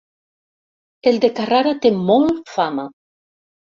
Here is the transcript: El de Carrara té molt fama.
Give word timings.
El 1.13 1.21
de 1.27 1.31
Carrara 1.41 1.77
té 1.87 1.95
molt 2.01 2.53
fama. 2.59 2.91